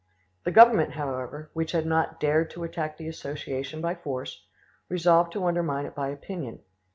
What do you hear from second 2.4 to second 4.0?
to attack the Association by